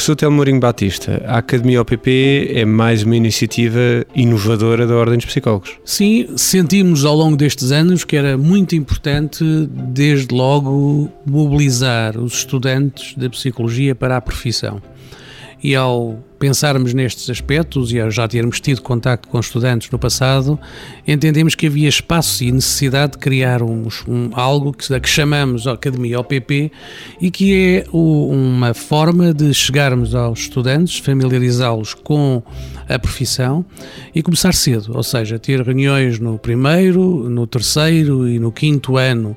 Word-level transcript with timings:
Professor 0.00 0.16
Telmorinho 0.16 0.58
Batista, 0.58 1.22
a 1.26 1.36
Academia 1.36 1.82
OPP 1.82 2.52
é 2.54 2.64
mais 2.64 3.02
uma 3.02 3.14
iniciativa 3.14 3.78
inovadora 4.14 4.86
da 4.86 4.96
Ordem 4.96 5.18
dos 5.18 5.26
Psicólogos. 5.26 5.72
Sim, 5.84 6.26
sentimos 6.38 7.04
ao 7.04 7.14
longo 7.14 7.36
destes 7.36 7.70
anos 7.70 8.02
que 8.02 8.16
era 8.16 8.38
muito 8.38 8.74
importante, 8.74 9.44
desde 9.70 10.34
logo, 10.34 11.10
mobilizar 11.26 12.18
os 12.18 12.32
estudantes 12.32 13.14
da 13.14 13.28
psicologia 13.28 13.94
para 13.94 14.16
a 14.16 14.22
profissão 14.22 14.80
e 15.62 15.74
ao 15.74 16.18
pensarmos 16.38 16.94
nestes 16.94 17.28
aspectos 17.28 17.92
e 17.92 18.00
ao 18.00 18.10
já 18.10 18.26
termos 18.26 18.60
tido 18.60 18.80
contacto 18.80 19.28
com 19.28 19.38
estudantes 19.38 19.90
no 19.90 19.98
passado, 19.98 20.58
entendemos 21.06 21.54
que 21.54 21.66
havia 21.66 21.88
espaço 21.88 22.42
e 22.42 22.50
necessidade 22.50 23.12
de 23.12 23.18
criar 23.18 23.62
um, 23.62 23.86
um 24.08 24.30
algo 24.32 24.72
que, 24.72 24.98
que, 24.98 25.08
chamamos 25.08 25.66
Academia 25.66 26.18
OPP 26.18 26.72
e 27.20 27.30
que 27.30 27.54
é 27.54 27.84
o, 27.92 28.30
uma 28.30 28.72
forma 28.72 29.34
de 29.34 29.52
chegarmos 29.52 30.14
aos 30.14 30.40
estudantes, 30.40 30.98
familiarizá-los 30.98 31.92
com 31.92 32.42
a 32.88 32.98
profissão 32.98 33.64
e 34.14 34.22
começar 34.22 34.54
cedo, 34.54 34.92
ou 34.96 35.02
seja, 35.02 35.38
ter 35.38 35.60
reuniões 35.60 36.18
no 36.18 36.38
primeiro, 36.38 37.28
no 37.28 37.46
terceiro 37.46 38.26
e 38.26 38.38
no 38.38 38.50
quinto 38.50 38.96
ano 38.96 39.36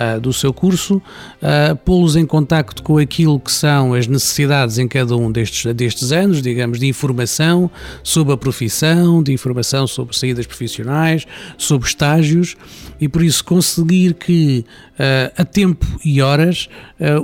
uh, 0.00 0.20
do 0.20 0.32
seu 0.32 0.52
curso, 0.52 0.96
uh, 0.96 1.76
pô-los 1.84 2.16
em 2.16 2.24
contacto 2.24 2.82
com 2.82 2.98
aquilo 2.98 3.38
que 3.38 3.52
são 3.52 3.92
as 3.92 4.06
necessidades 4.06 4.78
em 4.78 4.88
cada 4.88 5.16
um 5.16 5.30
destes, 5.30 5.72
destes 5.74 6.12
anos, 6.12 6.40
digamos, 6.40 6.78
de 6.78 6.86
informação 6.86 7.70
sobre 8.02 8.32
a 8.32 8.36
profissão, 8.36 9.22
de 9.22 9.32
informação 9.32 9.86
sobre 9.86 10.16
saídas 10.16 10.46
profissionais, 10.46 11.26
sobre 11.58 11.86
estágios, 11.86 12.56
e 13.00 13.08
por 13.08 13.22
isso 13.22 13.44
conseguir 13.44 14.14
que 14.14 14.64
uh, 14.94 15.32
a 15.36 15.44
tempo 15.44 15.86
e 16.04 16.22
horas 16.22 16.68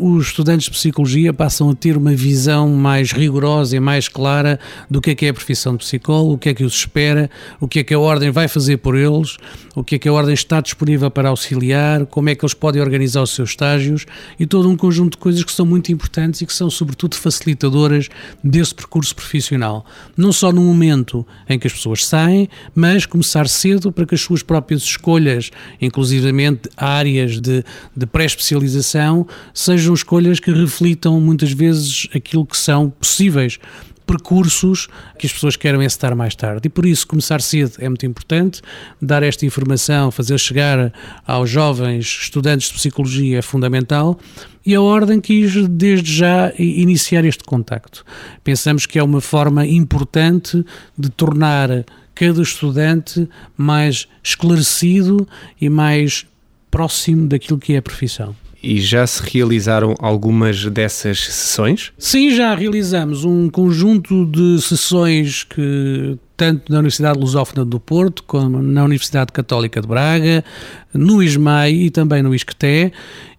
os 0.00 0.28
estudantes 0.28 0.64
de 0.64 0.70
psicologia 0.70 1.34
passam 1.34 1.68
a 1.68 1.74
ter 1.74 1.98
uma 1.98 2.14
visão 2.14 2.70
mais 2.70 3.12
rigorosa 3.12 3.76
e 3.76 3.80
mais 3.80 4.08
clara 4.08 4.58
do 4.90 5.02
que 5.02 5.10
é 5.10 5.14
que 5.14 5.26
é 5.26 5.28
a 5.28 5.34
profissão 5.34 5.76
de 5.76 5.84
psicólogo, 5.84 6.32
o 6.32 6.38
que 6.38 6.48
é 6.48 6.54
que 6.54 6.64
os 6.64 6.74
espera, 6.74 7.30
o 7.60 7.68
que 7.68 7.80
é 7.80 7.84
que 7.84 7.92
a 7.92 7.98
Ordem 7.98 8.30
vai 8.30 8.48
fazer 8.48 8.78
por 8.78 8.96
eles, 8.96 9.36
o 9.74 9.84
que 9.84 9.96
é 9.96 9.98
que 9.98 10.08
a 10.08 10.12
Ordem 10.12 10.32
está 10.32 10.62
disponível 10.62 11.10
para 11.10 11.28
auxiliar, 11.28 12.06
como 12.06 12.30
é 12.30 12.34
que 12.34 12.42
eles 12.42 12.54
podem 12.54 12.65
organizar 12.80 13.22
os 13.22 13.30
seus 13.30 13.50
estágios 13.50 14.06
e 14.38 14.46
todo 14.46 14.68
um 14.68 14.76
conjunto 14.76 15.12
de 15.12 15.18
coisas 15.18 15.44
que 15.44 15.52
são 15.52 15.64
muito 15.64 15.92
importantes 15.92 16.40
e 16.40 16.46
que 16.46 16.52
são, 16.52 16.68
sobretudo, 16.68 17.16
facilitadoras 17.16 18.08
desse 18.42 18.74
percurso 18.74 19.14
profissional. 19.14 19.84
Não 20.16 20.32
só 20.32 20.50
no 20.52 20.60
momento 20.60 21.26
em 21.48 21.58
que 21.58 21.66
as 21.66 21.72
pessoas 21.72 22.06
saem, 22.06 22.48
mas 22.74 23.06
começar 23.06 23.48
cedo 23.48 23.92
para 23.92 24.06
que 24.06 24.14
as 24.14 24.20
suas 24.20 24.42
próprias 24.42 24.82
escolhas, 24.82 25.50
inclusivamente 25.80 26.68
áreas 26.76 27.40
de, 27.40 27.64
de 27.96 28.06
pré-especialização, 28.06 29.26
sejam 29.54 29.94
escolhas 29.94 30.40
que 30.40 30.50
reflitam 30.50 31.20
muitas 31.20 31.52
vezes 31.52 32.08
aquilo 32.14 32.44
que 32.44 32.56
são 32.56 32.90
possíveis 32.90 33.58
percursos 34.06 34.88
que 35.18 35.26
as 35.26 35.32
pessoas 35.32 35.56
querem 35.56 35.84
estar 35.84 36.14
mais 36.14 36.34
tarde. 36.34 36.66
E 36.66 36.68
por 36.68 36.86
isso, 36.86 37.06
começar 37.06 37.40
cedo 37.40 37.72
é 37.78 37.88
muito 37.88 38.06
importante, 38.06 38.62
dar 39.02 39.22
esta 39.22 39.44
informação, 39.44 40.10
fazer 40.10 40.38
chegar 40.38 40.92
aos 41.26 41.50
jovens 41.50 42.06
estudantes 42.22 42.68
de 42.68 42.74
psicologia 42.74 43.38
é 43.38 43.42
fundamental 43.42 44.18
e 44.64 44.74
a 44.74 44.80
Ordem 44.80 45.20
quis, 45.20 45.68
desde 45.68 46.12
já, 46.12 46.52
iniciar 46.58 47.24
este 47.24 47.44
contacto. 47.44 48.04
Pensamos 48.42 48.84
que 48.84 48.98
é 48.98 49.02
uma 49.02 49.20
forma 49.20 49.66
importante 49.66 50.64
de 50.98 51.08
tornar 51.08 51.84
cada 52.14 52.42
estudante 52.42 53.28
mais 53.56 54.08
esclarecido 54.24 55.28
e 55.60 55.68
mais 55.68 56.26
próximo 56.70 57.28
daquilo 57.28 57.58
que 57.58 57.74
é 57.74 57.76
a 57.76 57.82
profissão. 57.82 58.34
E 58.68 58.80
já 58.80 59.06
se 59.06 59.22
realizaram 59.22 59.94
algumas 60.00 60.64
dessas 60.64 61.20
sessões? 61.20 61.92
Sim, 61.96 62.34
já 62.34 62.52
realizamos 62.52 63.24
um 63.24 63.48
conjunto 63.48 64.26
de 64.26 64.60
sessões 64.60 65.44
que 65.44 66.18
tanto 66.36 66.72
na 66.72 66.78
Universidade 66.78 67.16
Lusófona 67.16 67.64
do 67.64 67.78
Porto, 67.78 68.24
como 68.24 68.60
na 68.60 68.82
Universidade 68.82 69.30
Católica 69.30 69.80
de 69.80 69.86
Braga, 69.86 70.44
no 70.92 71.22
ISMAI 71.22 71.74
e 71.74 71.90
também 71.90 72.24
no 72.24 72.34
ISCTE, 72.34 72.92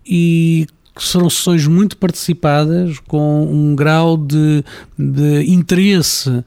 e 0.05 0.65
que 0.97 1.03
serão 1.03 1.29
sessões 1.29 1.67
muito 1.67 1.95
participadas, 1.97 2.99
com 3.07 3.43
um 3.43 3.75
grau 3.75 4.17
de, 4.17 4.63
de 4.97 5.43
interesse 5.51 6.29
uh, 6.29 6.43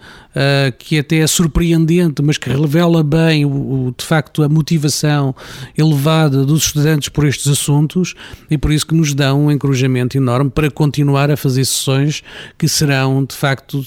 que 0.78 0.98
até 0.98 1.18
é 1.18 1.26
surpreendente, 1.26 2.20
mas 2.22 2.36
que 2.36 2.50
revela 2.50 3.02
bem, 3.02 3.44
o, 3.44 3.48
o, 3.48 3.94
de 3.96 4.04
facto, 4.04 4.42
a 4.42 4.48
motivação 4.48 5.34
elevada 5.76 6.44
dos 6.44 6.64
estudantes 6.64 7.08
por 7.08 7.26
estes 7.26 7.46
assuntos 7.46 8.14
e 8.50 8.58
por 8.58 8.72
isso 8.72 8.86
que 8.86 8.94
nos 8.94 9.14
dão 9.14 9.46
um 9.46 9.50
encorajamento 9.50 10.16
enorme 10.16 10.50
para 10.50 10.70
continuar 10.70 11.30
a 11.30 11.36
fazer 11.36 11.64
sessões 11.64 12.22
que 12.58 12.68
serão, 12.68 13.24
de 13.24 13.36
facto, 13.36 13.84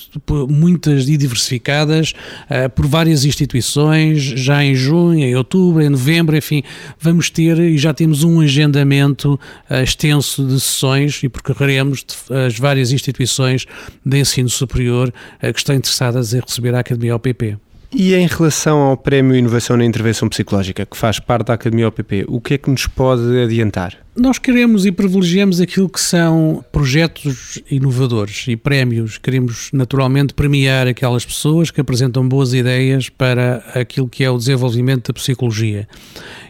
muitas 0.50 1.08
e 1.08 1.18
diversificadas 1.18 2.14
uh, 2.50 2.70
por 2.70 2.88
várias 2.88 3.26
instituições, 3.26 4.22
já 4.22 4.64
em 4.64 4.76
junho, 4.76 5.20
em 5.20 5.36
outubro, 5.36 5.82
em 5.82 5.90
novembro, 5.90 6.36
enfim, 6.38 6.64
vamos 7.00 7.30
ter 7.30 7.60
e 7.60 7.78
já 7.78 7.94
temos 7.94 8.24
um 8.24 8.40
agendamento 8.40 9.40
uh, 9.70 9.84
extenso 9.84 10.46
de 10.46 10.53
sessões 10.60 11.22
e 11.24 11.30
percorreremos 11.30 12.06
as 12.46 12.58
várias 12.58 12.92
instituições 12.92 13.66
de 14.06 14.20
ensino 14.20 14.50
superior 14.50 15.14
eh, 15.42 15.52
que 15.52 15.60
estão 15.60 15.76
interessadas 15.76 16.34
em 16.34 16.40
receber 16.40 16.76
a 16.76 16.80
Academia 16.80 17.16
OPP. 17.16 17.58
E 17.96 18.16
em 18.16 18.26
relação 18.26 18.80
ao 18.80 18.98
Prémio 18.98 19.36
Inovação 19.36 19.78
na 19.78 19.86
Intervenção 19.86 20.28
Psicológica, 20.28 20.84
que 20.84 20.98
faz 20.98 21.20
parte 21.20 21.48
da 21.48 21.54
Academia 21.54 21.88
OPP, 21.88 22.26
o 22.28 22.42
que 22.42 22.56
é 22.56 22.58
que 22.58 22.68
nos 22.68 22.88
pode 22.88 23.40
adiantar? 23.40 23.96
Nós 24.16 24.40
queremos 24.40 24.84
e 24.88 24.92
privilegiamos 24.92 25.62
aquilo 25.62 25.88
que 25.88 26.00
são 26.00 26.66
projetos 26.72 27.62
inovadores 27.70 28.46
e 28.48 28.56
prémios. 28.56 29.20
Queremos 29.20 29.70
naturalmente 29.72 30.34
premiar 30.34 30.88
aquelas 30.88 31.24
pessoas 31.24 31.70
que 31.70 31.80
apresentam 31.80 32.28
boas 32.28 32.54
ideias 32.54 33.10
para 33.10 33.58
aquilo 33.76 34.08
que 34.08 34.24
é 34.24 34.30
o 34.30 34.38
desenvolvimento 34.38 35.08
da 35.10 35.14
psicologia. 35.14 35.88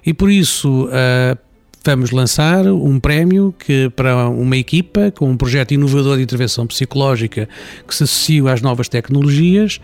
E 0.05 0.13
por 0.13 0.31
isso, 0.31 0.85
uh, 0.85 1.37
vamos 1.85 2.11
lançar 2.11 2.65
um 2.65 2.99
prémio 2.99 3.53
que 3.57 3.89
para 3.89 4.29
uma 4.29 4.55
equipa 4.55 5.11
com 5.11 5.29
um 5.29 5.37
projeto 5.37 5.73
inovador 5.73 6.17
de 6.17 6.23
intervenção 6.23 6.65
psicológica 6.65 7.49
que 7.87 7.93
se 7.93 8.03
associa 8.03 8.51
às 8.51 8.61
novas 8.61 8.87
tecnologias, 8.87 9.81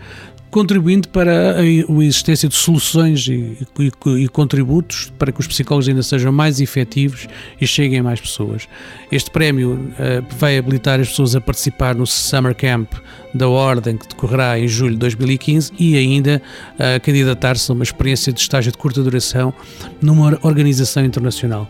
contribuindo 0.50 1.08
para 1.08 1.58
a 1.58 1.64
existência 1.64 2.48
de 2.48 2.56
soluções 2.56 3.26
e, 3.28 3.56
e, 3.78 4.24
e, 4.24 4.28
contributos 4.28 5.12
para 5.18 5.30
que 5.30 5.40
os 5.40 5.46
psicólogos 5.46 5.88
ainda 5.88 6.02
sejam 6.02 6.32
mais 6.32 6.60
efetivos 6.60 7.28
e 7.60 7.66
cheguem 7.66 8.00
a 8.00 8.02
mais 8.02 8.20
pessoas. 8.20 8.66
Este 9.12 9.30
prémio 9.30 9.74
uh, 9.74 10.36
vai 10.38 10.58
habilitar 10.58 10.98
as 10.98 11.08
pessoas 11.10 11.36
a 11.36 11.40
participar 11.40 11.94
no 11.94 12.06
Summer 12.06 12.54
Camp 12.54 12.92
da 13.34 13.48
Ordem, 13.48 13.96
que 13.96 14.08
decorrerá 14.08 14.58
em 14.58 14.68
julho 14.68 14.94
de 14.94 14.98
2015, 15.00 15.72
e 15.78 15.96
ainda 15.96 16.42
a 16.78 16.96
uh, 16.96 17.00
candidatar-se 17.00 17.70
a 17.70 17.74
uma 17.74 17.84
experiência 17.84 18.32
de 18.32 18.40
estágio 18.40 18.72
de 18.72 18.78
curta 18.78 19.02
duração 19.02 19.52
numa 20.00 20.38
organização 20.42 21.04
internacional. 21.04 21.68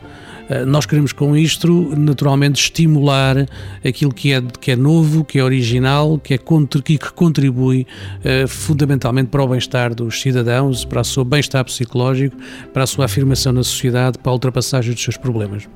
Eh, 0.51 0.65
nós 0.65 0.85
queremos 0.85 1.13
com 1.13 1.37
isto, 1.37 1.95
naturalmente, 1.97 2.61
estimular 2.61 3.47
aquilo 3.87 4.13
que 4.13 4.33
é, 4.33 4.43
que 4.61 4.73
é 4.73 4.77
novo, 4.77 5.25
que 5.25 5.39
é 5.39 5.45
original, 5.45 6.19
que, 6.19 6.35
é, 6.35 6.39
que 6.39 7.13
contribui 7.15 7.87
uh, 8.25 8.49
fundamentalmente 8.49 9.29
para 9.29 9.43
o 9.43 9.47
bem-estar 9.47 9.95
dos 9.95 10.21
cidadãos, 10.21 10.85
para 10.85 11.03
o 11.03 11.05
seu 11.05 11.25
bem-estar 11.25 11.65
psicológico, 11.65 12.37
para 12.73 12.83
a 12.83 12.87
sua 12.87 13.05
afirmação 13.05 13.53
na 13.53 13.63
sociedade, 13.63 14.19
para 14.19 14.33
a 14.33 14.35
ultrapassagem 14.35 14.93
dos 14.93 15.03
seus 15.03 15.17
problemas. 15.17 15.69